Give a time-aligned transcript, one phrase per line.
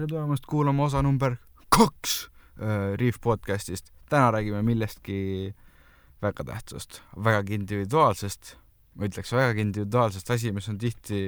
[0.00, 1.34] tere tulemast kuulama osa number
[1.68, 3.90] kaks äh, Reef podcastist.
[4.08, 5.52] täna räägime millestki
[6.22, 8.54] väga tähtsast, vägagi individuaalsest,
[8.94, 11.20] ma ütleks vägagi individuaalsest asi, mis on tihti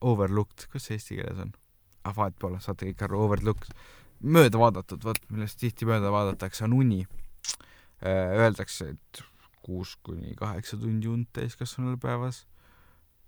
[0.00, 1.54] overlooked, kas see eesti keeles on?
[2.02, 3.70] ah, vahet pole, saate kõik aru, overlooked,
[4.18, 7.04] mööda vaadatud, vot millest tihti mööda vaadatakse, on uni.
[8.02, 9.22] Äh, öeldakse, et
[9.62, 12.48] kuus kuni kaheksa tundi und täiskasvanule päevas,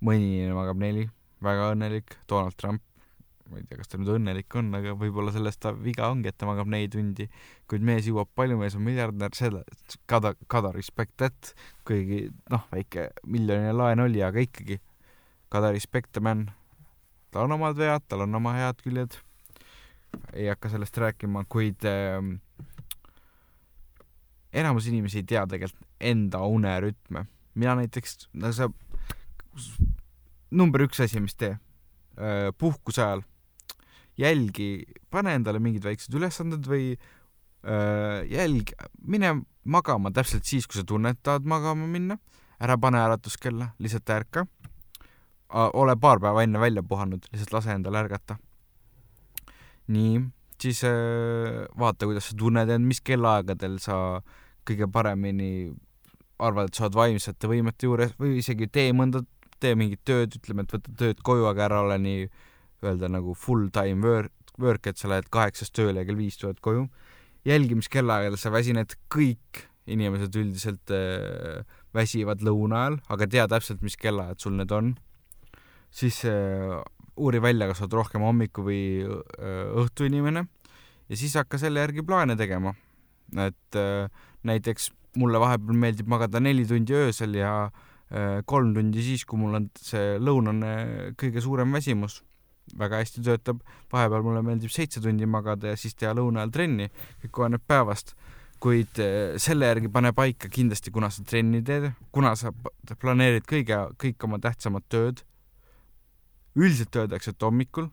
[0.02, 1.06] mõni magab neli,
[1.46, 2.82] väga õnnelik, Donald Trump
[3.50, 6.38] ma ei tea, kas ta nüüd õnnelik on, aga võib-olla sellest ta viga ongi, et
[6.38, 7.26] ta magab neli tundi,
[7.70, 9.64] kuid mees jõuab palju, mees on miljardär, selle,
[10.10, 11.52] kada, kada respect that,
[11.88, 14.78] kuigi noh, väike miljoniline laen oli, aga ikkagi,
[15.50, 16.50] kada respect the man.
[17.30, 19.18] tal on omad vead, tal on oma head küljed,
[20.34, 22.18] ei hakka sellest rääkima, kuid äh,
[24.52, 27.26] enamus inimesi ei tea tegelikult enda unerütme.
[27.54, 28.70] mina näiteks, no sa,
[30.50, 31.58] number üks asi, mis tee,
[32.14, 33.26] äh, puhkuse ajal
[34.20, 34.70] jälgi,
[35.10, 41.20] pane endale mingid väiksed ülesanded või äh, jälg, mine magama täpselt siis, kui sa tunned,
[41.22, 42.18] tahad magama minna,
[42.60, 44.46] ära pane äratuskella, lihtsalt ärka.
[45.50, 48.38] ole paar päeva enne välja puhanud, lihtsalt lase endal ärgata.
[49.90, 50.20] nii,
[50.62, 54.20] siis äh, vaata, kuidas sa tunned end, mis kellaaegadel sa
[54.68, 55.72] kõige paremini
[56.38, 59.24] arvad, et sa oled vaimsete võimete juures või isegi tee mõnda,
[59.60, 62.28] tee mingit tööd, ütleme, et võta tööd koju, aga ära ole nii
[62.84, 66.60] öelda nagu full time work, work, et sa lähed kaheksast tööle ja kell viis tuled
[66.60, 66.86] koju.
[67.44, 71.64] jälgi, mis kellaaegadel sa väsined, kõik inimesed üldiselt äh,
[71.96, 74.94] väsivad lõuna ajal, aga tea täpselt, mis kellaajad sul need on.
[75.90, 76.80] siis äh,
[77.16, 80.46] uuri välja, kas sa oled rohkem hommiku või äh, õhtu inimene
[81.10, 82.74] ja siis hakka selle järgi plaane tegema.
[83.36, 84.08] et äh,
[84.42, 89.58] näiteks mulle vahepeal meeldib magada neli tundi öösel ja äh, kolm tundi siis, kui mul
[89.58, 92.22] on see lõunane kõige suurem väsimus
[92.78, 96.90] väga hästi töötab, vahepeal mulle meeldib seitse tundi magada ja siis teha lõuna ajal trenni,
[97.24, 98.14] kõik oleneb päevast.
[98.60, 102.50] kuid eh, selle järgi pane paika kindlasti, kuna sa trenni teed, kuna sa
[103.00, 105.24] planeerid kõige, kõik oma tähtsamad tööd.
[106.56, 107.88] üldiselt öeldakse, et hommikul,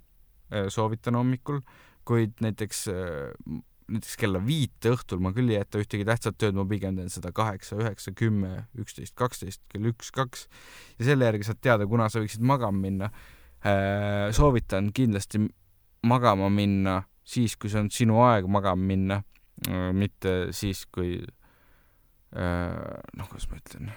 [0.52, 1.62] eh, soovitan hommikul,
[2.04, 6.66] kuid näiteks eh, näiteks kella viite õhtul ma küll ei jäta ühtegi tähtsat tööd, ma
[6.68, 10.48] pigem teen seda kaheksa, üheksa, kümme, üksteist, kaksteist, kell üks, kaks.
[11.00, 13.06] Ja selle järgi saad teada, kuna sa võiksid magama minna.
[13.06, 13.37] Äh,
[14.36, 15.42] soovitan kindlasti
[16.08, 19.20] magama minna siis, kui see on sinu aeg magama minna,
[19.68, 23.92] äh, mitte siis, kui äh, noh, kuidas ma ütlen,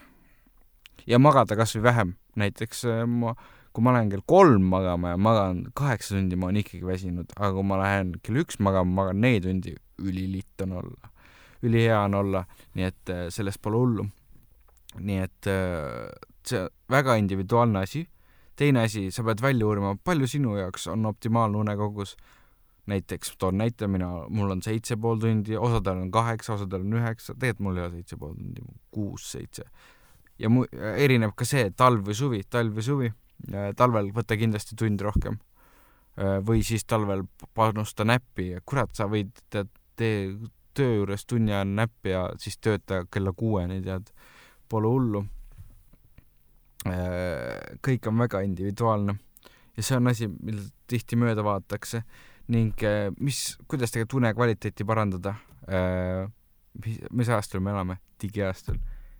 [1.07, 3.35] ja magada kas või vähem, näiteks ma,
[3.75, 7.53] kui ma lähen kell kolm magama ja magan kaheksa tundi, ma olen ikkagi väsinud, aga
[7.57, 11.13] kui ma lähen kell üks magama, magan neli tundi, ülilitt on olla,
[11.67, 12.47] ülihea on olla,
[12.79, 14.09] nii et sellest pole hullu.
[14.99, 15.47] nii et
[16.49, 18.01] see väga individuaalne asi
[18.61, 22.17] teine asi, sa pead välja uurima, palju sinu jaoks on optimaalne unekogus.
[22.91, 27.37] näiteks toon näite, mina, mul on seitse pool tundi, osadel on kaheksa, osadel on üheksa,
[27.39, 29.65] tegelikult mul ei ole seitse pool tundi, kuus-seitse.
[30.39, 30.67] ja mu-,
[30.97, 33.13] erineb ka see, talv või suvi, talv või suvi,
[33.77, 35.39] talvel võta kindlasti tund rohkem.
[36.47, 37.23] või siis talvel
[37.55, 40.33] panusta näppi ja kurat, sa võid, tead, tee
[40.75, 44.11] töö juures tunni ajal näppi ja siis tööta kella kuueni, tead,
[44.69, 45.40] pole hullu Äh,
[46.81, 49.15] kõik on väga individuaalne
[49.77, 52.03] ja see on asi, millest tihti mööda vaadatakse
[52.51, 55.37] ning äh, mis, kuidas tegelikult une kvaliteeti parandada.
[55.71, 56.27] Äh,
[56.85, 58.01] mis, mis ajastul me elame?
[58.21, 58.77] digiajastul.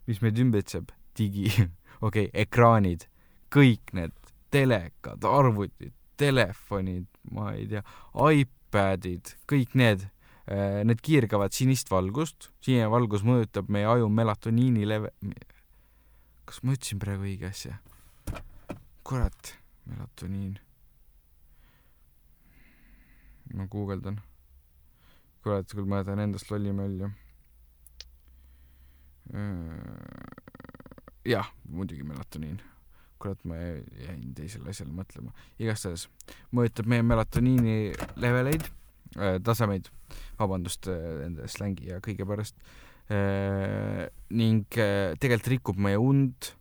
[0.07, 0.91] mis meid ümbritseb?
[1.17, 1.49] digi,
[2.07, 3.07] okei okay,, ekraanid,
[3.53, 4.15] kõik need
[4.53, 7.83] telekad, arvutid, telefonid, ma ei tea,
[8.15, 10.05] iPadid, kõik need,
[10.87, 15.13] need kiirgavad sinist valgust, sinine valgus mõjutab meie aju melatoniini leve-,
[16.51, 17.77] kas ma ütlesin praegu õige asja?
[19.07, 19.53] kurat,
[19.87, 20.57] melatoniin.
[23.55, 24.19] ma guugeldan.
[25.45, 27.13] kurat, küll ma jätan endast lolli mölju.
[31.31, 32.59] jah, muidugi melatoniin.
[33.23, 35.31] kurat, ma jäin teisele asjale mõtlema.
[35.63, 36.09] igastahes
[36.51, 37.79] mõjutab meie melatoniini
[38.19, 39.87] leveleid äh,, tasemeid,
[40.43, 46.53] vabandust nende slängi ja kõige pärast Äh, ning äh, tegelikult rikub meie und,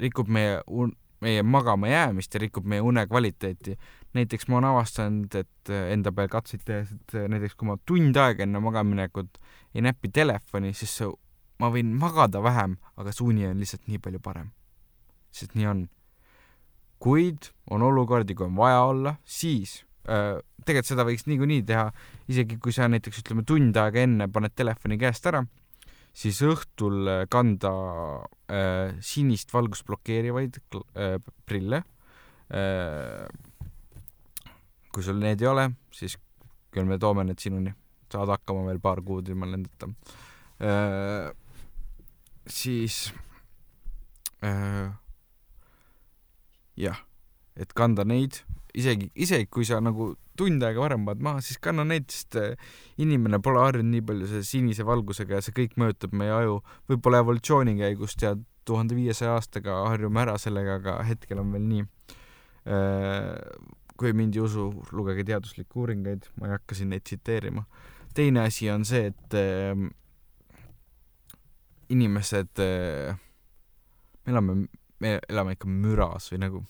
[0.00, 3.76] rikub meie un-, meie magama jäämist ja rikub meie une kvaliteeti.
[4.16, 8.16] näiteks ma olen avastanud, et äh, enda peal katseid tehes, et näiteks kui ma tund
[8.16, 9.36] aega enne magamaminekut
[9.74, 11.10] ei näpi telefoni, siis see,
[11.60, 14.50] ma võin magada vähem, aga see uni on lihtsalt nii palju parem.
[15.30, 15.88] sest nii on.
[16.98, 21.92] kuid on olukordi, kui on vaja olla, siis äh, tegelikult seda võiks niikuinii teha,
[22.32, 25.44] isegi kui sa näiteks ütleme tund aega enne paned telefoni käest ära
[26.16, 27.72] siis õhtul äh, kanda
[28.50, 30.60] äh, sinist valgust blokeerivaid
[30.96, 31.82] äh, prille
[32.50, 33.26] äh,.
[34.92, 36.16] kui sul need ei ole, siis
[36.74, 37.70] küll me toome need sinuni,
[38.10, 39.86] saad hakkama veel paar kuud ilma nendeta.
[42.48, 42.96] siis
[46.74, 46.98] jah,
[47.54, 48.40] et kanda neid,
[48.74, 52.36] isegi, isegi kui sa nagu tund aega varem paned maha, siis kanna neid, sest
[53.02, 56.60] inimene pole harjunud nii palju selle sinise valgusega ja see kõik mõjutab meie aju.
[56.90, 61.84] võib-olla evolutsiooni käigus tead, tuhande viiesaja aastaga harjume ära sellega, aga hetkel on veel nii
[63.98, 67.64] kui mind ei usu, lugege teaduslikke uuringuid, ma ei hakka siin neid tsiteerima.
[68.14, 69.78] teine asi on see, et äh,
[71.88, 73.18] inimesed äh,,
[74.26, 74.56] me elame,
[75.00, 76.62] me elame ikka müras või nagu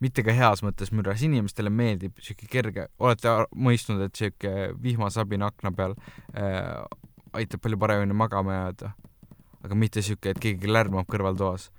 [0.00, 4.52] mitte ka heas mõttes müras, inimestele meeldib siuke kerge, olete mõistnud, et siuke
[4.82, 5.96] vihmasabin akna peal
[6.36, 6.84] äh,
[7.36, 8.92] aitab palju paremini magama jääda,
[9.64, 11.70] aga mitte siuke, et keegi lärmab kõrvaltoas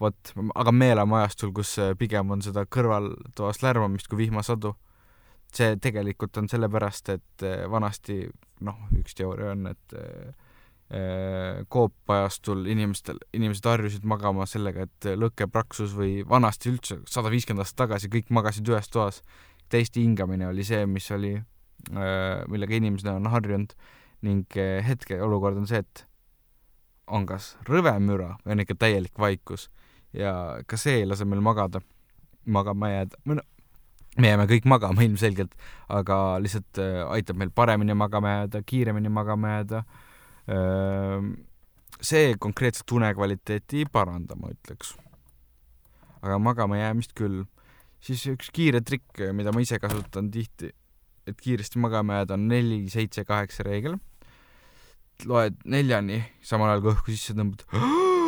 [0.00, 4.74] vot, aga me elame ajastul, kus äh, pigem on seda kõrvaltoas lärmamist kui vihmasadu.
[5.54, 8.24] see tegelikult on sellepärast, et äh, vanasti
[8.66, 10.32] noh, üks teooria on, et äh,
[11.74, 17.80] koopajastul inimestel, inimesed harjusid magama sellega, et lõke praksus või vanasti üldse, sada viiskümmend aastat
[17.86, 19.22] tagasi kõik magasid ühes toas.
[19.72, 21.32] täiesti hingamine oli see, mis oli,
[22.52, 23.72] millega inimesed on harjunud
[24.22, 26.04] ning hetkeolukord on see, et
[27.06, 29.70] on kas rõve müra või on ikka täielik vaikus
[30.14, 31.80] ja ka see ei lase meil magada,
[32.44, 33.20] magama jääda,
[34.18, 35.54] me jääme kõik magama ilmselgelt,
[35.92, 39.84] aga lihtsalt äh, aitab meil paremini magama jääda, kiiremini magama jääda.
[42.04, 44.94] See konkreetselt unekvaliteeti ei paranda, ma ütleks.
[46.24, 47.44] aga magama jäämist küll.
[48.04, 50.68] siis üks kiire trikk, mida ma ise kasutan tihti,
[51.26, 53.96] et kiiresti magama jääda, on neli, seitse, kaheksa reegel.
[55.24, 57.64] loed neljani, samal ajal kui õhku sisse tõmbad.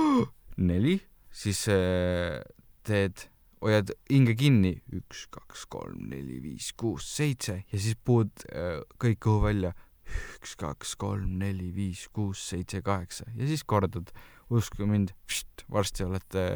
[0.71, 1.01] neli
[1.37, 2.41] siis äh,
[2.87, 3.27] teed,
[3.65, 9.21] hoiad hinge kinni, üks, kaks, kolm, neli, viis, kuus, seitse ja siis puud äh, kõik
[9.27, 9.75] kõhu välja,
[10.37, 13.29] üks, kaks, kolm, neli, viis, kuus, seitse, kaheksa.
[13.37, 14.13] Ja siis kordad,
[14.53, 15.13] uskuge mind,
[15.73, 16.47] varsti olete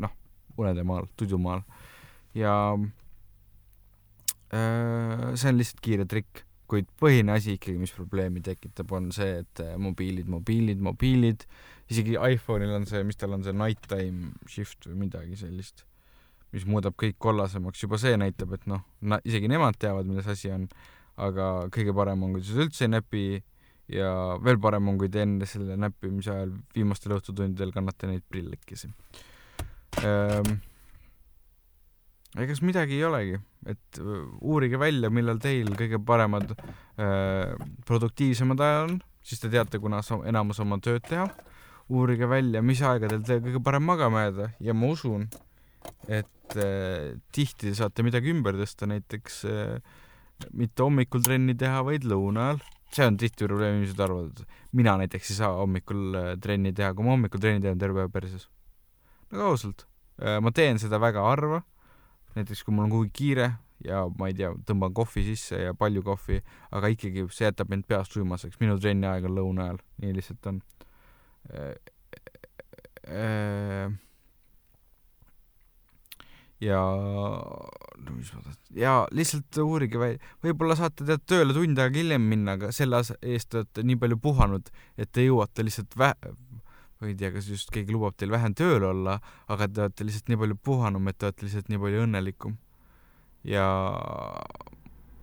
[0.00, 0.14] noh,
[0.58, 1.62] unedemaal, tudumaal
[2.34, 2.54] ja
[4.54, 6.46] äh, see on lihtsalt kiire trikk.
[6.70, 11.42] Kuid põhiline asi ikkagi, mis probleemi tekitab, on see, et mobiilid, mobiilid, mobiilid.
[11.90, 15.82] Isegi iPhone'il on see, mis tal on see nighttime shift või midagi sellist,
[16.54, 18.84] mis muudab kõik kollasemaks, juba see näitab, et noh,
[19.26, 20.68] isegi nemad teavad, milles asi on,
[21.16, 23.24] aga kõige parem on, kui sa üldse ei näpi
[23.90, 28.90] ja veel parem on, kui te enne selle näppimise ajal viimastel õhtutundidel kannate neid prillikesi
[30.04, 30.58] ehm,.
[32.38, 34.02] egas midagi ei olegi, et
[34.40, 37.54] uurige välja, millal teil kõige paremad äh,
[37.88, 41.26] produktiivsemad ajad on, siis te teate, kuna enamus oma tööd teha
[41.90, 45.26] uurige välja, mis aegadel teil kõige parem magama jääda ja ma usun,
[46.06, 49.98] et äh, tihti saate midagi ümber tõsta, näiteks äh,
[50.56, 52.60] mitte hommikul trenni teha, vaid lõuna ajal.
[52.90, 54.40] see on tihti probleem, inimesed arvavad,
[54.74, 58.14] mina näiteks ei saa hommikul äh, trenni teha, kui ma hommikul trenni teen, terve päev
[58.14, 58.48] perses.
[59.30, 59.86] nagu ausalt.
[60.18, 61.62] Äh,, ma teen seda väga harva,
[62.34, 63.52] näiteks kui mul on kuhugi kiire
[63.86, 66.40] ja ma ei tea, tõmban kohvi sisse ja palju kohvi,
[66.74, 70.50] aga ikkagi see jätab mind peast uimaseks, minu trenni aeg on lõuna ajal, nii lihtsalt
[70.50, 70.62] on
[76.60, 82.02] ja no mis ma tahtsin, ja lihtsalt uurige välja, võib-olla saate tead tööle tund aega
[82.02, 86.16] hiljem minna, aga selle eest olete nii palju puhanud, et te jõuate lihtsalt vä-,
[87.00, 90.28] või ei tea, kas just keegi lubab teil vähem tööl olla, aga te olete lihtsalt
[90.32, 92.58] nii palju puhanum, et te olete lihtsalt nii palju õnnelikum.
[93.48, 93.64] ja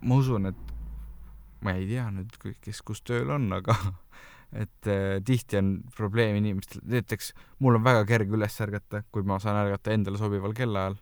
[0.01, 0.75] ma usun, et
[1.61, 3.75] ma ei tea nüüd, kes kus tööl on, aga
[4.63, 9.39] et äh, tihti on probleem inimestel, näiteks mul on väga kerge üles ärgata, kui ma
[9.43, 10.97] saan ärgata endale sobival kellaajal.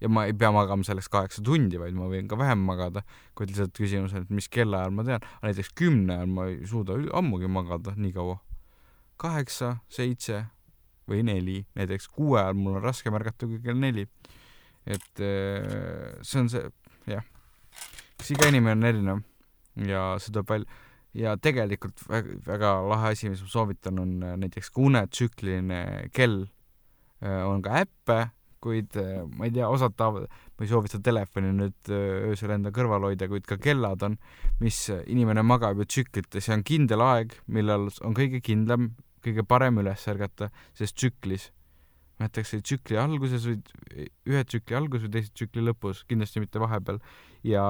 [0.00, 3.02] Ja ma ei pea magama selleks kaheksa tundi, vaid ma võin ka vähem magada,
[3.38, 6.98] kuid lihtsalt küsimus on, et mis kellaajal ma tean, näiteks kümne ajal ma ei suuda
[7.18, 8.38] ammugi magada nii kaua.
[9.18, 10.44] kaheksa, seitse
[11.10, 14.06] või neli, näiteks kuue ajal mul on raskem ärgata kui kell neli.
[14.86, 16.62] et äh, see on see,
[17.06, 17.24] jah,
[18.18, 19.24] eks iga inimene on erinev
[19.88, 20.84] ja see tuleb välja
[21.16, 25.80] ja tegelikult väga, väga lahe asi, mis ma soovitan, on äh, näiteks ka unetsükliline
[26.14, 26.44] kell.
[27.22, 28.18] Äh, on ka äppe,
[28.64, 33.10] kuid äh, ma ei tea, osad tahavad, ma ei soovita telefoni nüüd öösel enda kõrval
[33.10, 34.18] hoida, kuid ka kellad on,
[34.62, 38.92] mis inimene magab ju tsüklites ja on kindel aeg, millal on kõige kindlam,
[39.24, 41.50] kõige parem üles ärgata, sest tsüklis
[42.18, 46.98] näiteks tsükli alguses või ühe tsükli alguses või teise tsükli lõpus, kindlasti mitte vahepeal.
[47.46, 47.62] ja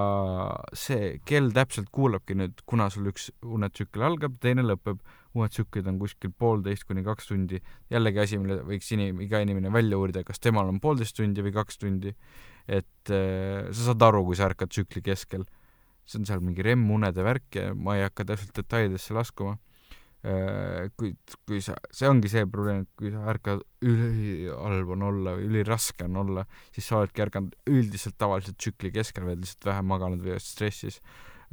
[0.72, 5.02] see kell täpselt kuulabki nüüd, kuna sul üks unetsükkel algab, teine lõpeb,
[5.36, 7.60] unetsüklid on kuskil poolteist kuni kaks tundi.
[7.92, 11.52] jällegi asi, mille võiks inim-, iga inimene välja uurida, kas temal on poolteist tundi või
[11.52, 12.14] kaks tundi.
[12.66, 15.44] et äh, sa saad aru, kui sa ärkad tsükli keskel.
[16.08, 19.58] see on seal mingi REM-unede värk ja ma ei hakka täpselt detailidesse laskuma
[20.26, 21.12] Äh, kui,
[21.46, 26.08] kui sa, see ongi see probleem, et kui sa ärkad, ülihalb on olla või üliraske
[26.08, 26.42] on olla,
[26.74, 30.98] siis sa oledki ärganud üldiselt tavaliselt tsükli keskel, oled lihtsalt vähe maganud või stressis.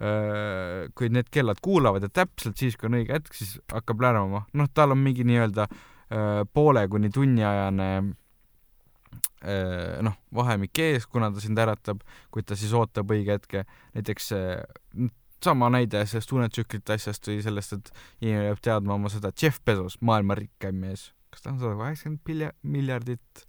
[0.02, 4.48] Äh, kui need kellad kuulavad ja täpselt siis, kui on õige hetk, siis hakkab lärmama,
[4.58, 7.90] noh, tal on mingi nii-öelda äh, poole kuni tunniajane
[9.46, 12.00] noh, vahemik ees, kuna ta sind äratab,
[12.34, 13.62] kuid ta siis ootab õige hetke,
[13.94, 14.32] näiteks
[15.46, 17.92] sama näide sellest unetsüklite asjast või sellest, et
[18.26, 22.64] inimene peab teadma oma seda, Jeff Bezos, maailma rikkaim mees, kas ta on sada kaheksakümmend
[22.64, 23.46] miljardit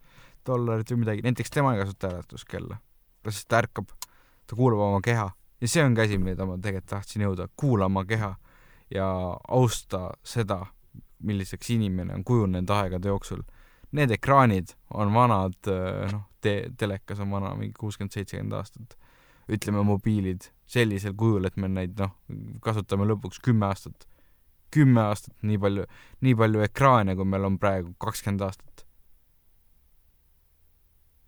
[0.47, 2.79] dollarit või midagi, näiteks tema ei kasuta äratuskella.
[3.23, 3.93] ta lihtsalt ärkab,
[4.47, 5.31] ta kuulab oma keha.
[5.61, 8.35] Ja see ongi asi, mida ma tegelikult tahtsin jõuda, kuula oma keha
[8.93, 9.07] ja
[9.49, 10.61] austa seda,
[11.27, 13.43] milliseks inimene on kujunenud aegade jooksul.
[13.97, 15.57] Need ekraanid on vanad,
[16.13, 18.97] noh, te-, telekas on vana mingi kuuskümmend, seitsekümmend aastat.
[19.49, 22.13] Ütleme, mobiilid sellisel kujul, et me neid noh,
[22.63, 24.07] kasutame lõpuks kümme aastat.
[24.75, 25.85] kümme aastat, nii palju,
[26.27, 28.85] nii palju ekraane, kui meil on praegu, kakskümmend aastat.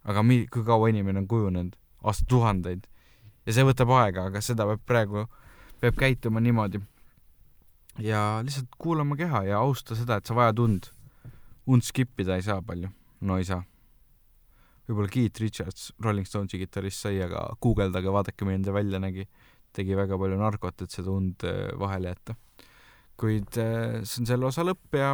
[0.04, 1.78] aga mi-, kui kaua inimene on kujunenud?
[2.02, 2.86] aastatuhandeid.
[3.46, 5.26] ja see võtab aega, aga seda peab praegu,
[5.80, 6.82] peab käituma niimoodi.
[7.98, 10.92] ja lihtsalt kuulama keha ja austa seda, et sa vajad und.
[11.66, 12.90] und skip ida ei saa palju.
[13.20, 13.62] no ei saa
[14.88, 19.28] võib-olla Keith Richards, Rolling Stonesi kitarrist sai, aga guugeldage, vaadake, milline ta välja nägi.
[19.76, 22.34] tegi väga palju narkot, et seda und äh, vahele jätta.
[23.20, 25.10] kuid äh, see on selle osa lõpp ja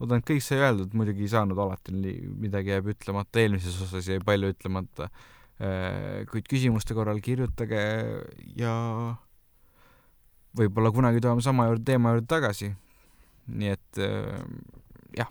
[0.00, 4.22] loodan, et kõik sai öeldud, muidugi ei saanud alati midagi jääb ütlemata, eelmises osas jäi
[4.24, 5.10] palju ütlemata.
[5.62, 7.82] Äh, kuid küsimuste korral kirjutage
[8.56, 8.74] ja
[10.56, 12.72] võib-olla kunagi tuleme sama juurde, teema juurde tagasi.
[13.52, 13.98] nii et
[15.18, 15.28] jah,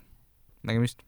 [0.67, 1.01] nägemist